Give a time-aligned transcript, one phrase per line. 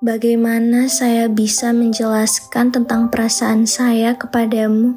[0.00, 4.96] Bagaimana saya bisa menjelaskan tentang perasaan saya kepadamu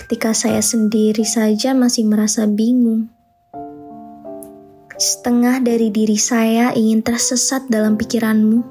[0.00, 3.12] ketika saya sendiri saja masih merasa bingung?
[4.96, 8.64] Setengah dari diri saya ingin tersesat dalam pikiranmu,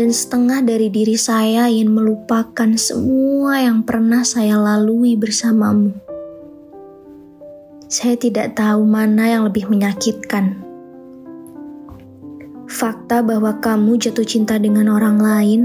[0.00, 5.92] dan setengah dari diri saya ingin melupakan semua yang pernah saya lalui bersamamu.
[7.92, 10.71] Saya tidak tahu mana yang lebih menyakitkan
[12.72, 15.60] fakta bahwa kamu jatuh cinta dengan orang lain,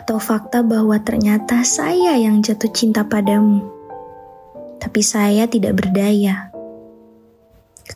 [0.00, 3.60] atau fakta bahwa ternyata saya yang jatuh cinta padamu,
[4.80, 6.48] tapi saya tidak berdaya.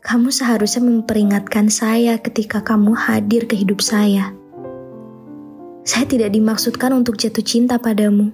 [0.04, 4.36] Kamu seharusnya memperingatkan saya ketika kamu hadir ke hidup saya.
[5.88, 8.28] Saya tidak dimaksudkan untuk jatuh cinta padamu.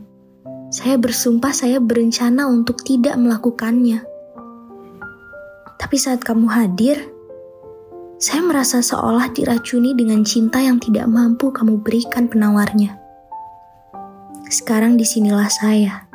[0.75, 4.03] Saya bersumpah saya berencana untuk tidak melakukannya.
[5.77, 7.13] Tapi saat kamu hadir,
[8.23, 12.95] saya merasa seolah diracuni dengan cinta yang tidak mampu kamu berikan penawarnya.
[14.47, 16.07] Sekarang di sinilah saya,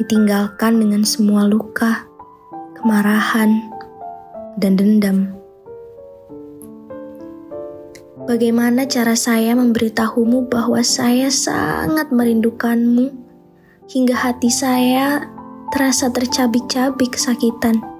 [0.00, 2.08] ditinggalkan dengan semua luka,
[2.80, 3.68] kemarahan,
[4.56, 5.36] dan dendam.
[8.24, 13.12] Bagaimana cara saya memberitahumu bahwa saya sangat merindukanmu
[13.92, 15.28] hingga hati saya
[15.68, 17.95] terasa tercabik-cabik kesakitan?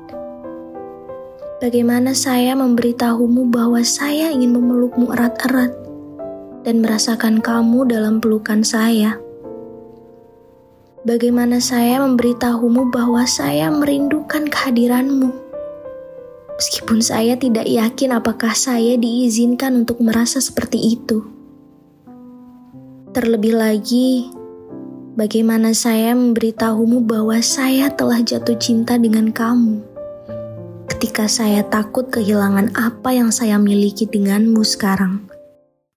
[1.57, 5.73] Bagaimana saya memberitahumu bahwa saya ingin memelukmu erat-erat
[6.69, 9.17] dan merasakan kamu dalam pelukan saya?
[11.09, 15.33] Bagaimana saya memberitahumu bahwa saya merindukan kehadiranmu?
[16.61, 21.25] Meskipun saya tidak yakin apakah saya diizinkan untuk merasa seperti itu.
[23.17, 24.29] Terlebih lagi,
[25.17, 29.96] bagaimana saya memberitahumu bahwa saya telah jatuh cinta dengan kamu?
[31.07, 35.23] Ketika saya takut kehilangan apa yang saya miliki denganmu sekarang.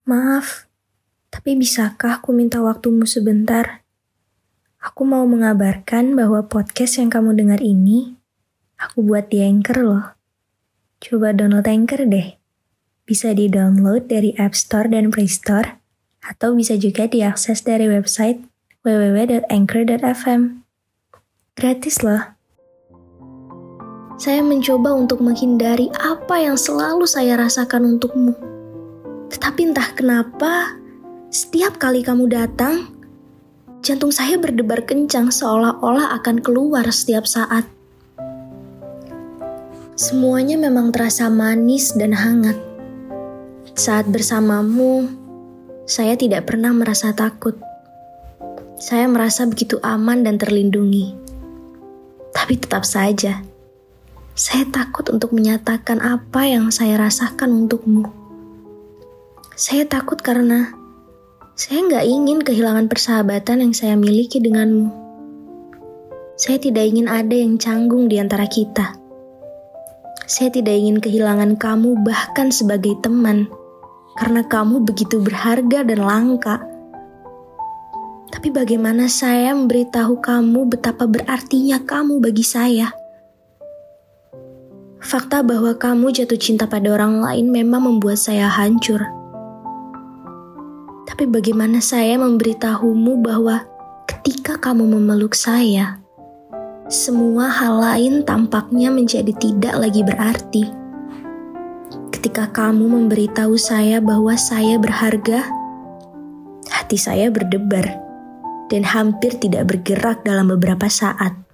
[0.06, 0.70] Maaf,
[1.34, 3.82] tapi bisakah aku minta waktumu sebentar?
[4.78, 8.14] Aku mau mengabarkan bahwa podcast yang kamu dengar ini,
[8.78, 10.06] aku buat di Anchor loh.
[11.02, 12.38] Coba download Anchor deh.
[13.02, 15.82] Bisa di-download dari App Store dan Play Store,
[16.22, 18.46] atau bisa juga diakses dari website
[18.86, 20.62] www.anchor.fm.
[21.58, 22.39] Gratis loh.
[24.20, 28.36] Saya mencoba untuk menghindari apa yang selalu saya rasakan untukmu.
[29.32, 30.76] Tetapi entah kenapa,
[31.32, 32.92] setiap kali kamu datang,
[33.80, 37.64] jantung saya berdebar kencang seolah-olah akan keluar setiap saat.
[39.96, 42.60] Semuanya memang terasa manis dan hangat.
[43.72, 45.08] Saat bersamamu,
[45.88, 47.56] saya tidak pernah merasa takut.
[48.76, 51.16] Saya merasa begitu aman dan terlindungi.
[52.36, 53.48] Tapi tetap saja,
[54.34, 58.06] saya takut untuk menyatakan apa yang saya rasakan untukmu.
[59.58, 60.72] Saya takut karena
[61.58, 64.88] saya nggak ingin kehilangan persahabatan yang saya miliki denganmu.
[66.40, 68.96] Saya tidak ingin ada yang canggung di antara kita.
[70.24, 73.50] Saya tidak ingin kehilangan kamu bahkan sebagai teman,
[74.16, 76.64] karena kamu begitu berharga dan langka.
[78.30, 82.94] Tapi bagaimana saya memberitahu kamu betapa berartinya kamu bagi saya?
[85.00, 89.00] Fakta bahwa kamu jatuh cinta pada orang lain memang membuat saya hancur.
[91.08, 93.64] Tapi bagaimana saya memberitahumu bahwa
[94.04, 96.04] ketika kamu memeluk saya,
[96.92, 100.64] semua hal lain tampaknya menjadi tidak lagi berarti.
[102.12, 105.48] Ketika kamu memberitahu saya bahwa saya berharga,
[106.68, 107.88] hati saya berdebar
[108.68, 111.49] dan hampir tidak bergerak dalam beberapa saat.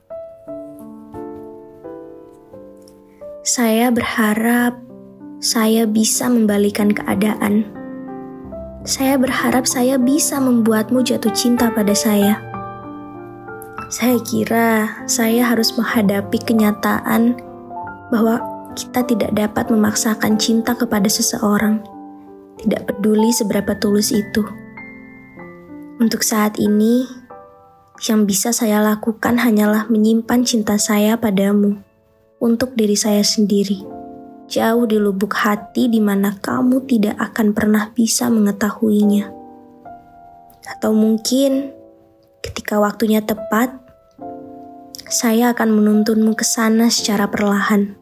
[3.47, 4.75] Saya berharap
[5.39, 7.63] saya bisa membalikan keadaan.
[8.83, 12.43] Saya berharap saya bisa membuatmu jatuh cinta pada saya.
[13.87, 17.39] Saya kira saya harus menghadapi kenyataan
[18.11, 18.43] bahwa
[18.75, 21.87] kita tidak dapat memaksakan cinta kepada seseorang.
[22.57, 24.43] tidak peduli seberapa tulus itu.
[26.03, 27.07] Untuk saat ini,
[28.11, 31.86] yang bisa saya lakukan hanyalah menyimpan cinta saya padamu
[32.47, 33.83] untuk diri saya sendiri.
[34.47, 39.27] Jauh di lubuk hati di mana kamu tidak akan pernah bisa mengetahuinya.
[40.63, 41.75] Atau mungkin
[42.47, 43.75] ketika waktunya tepat,
[45.11, 47.99] saya akan menuntunmu ke sana secara perlahan.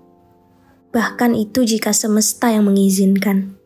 [0.93, 3.64] Bahkan itu jika semesta yang mengizinkan.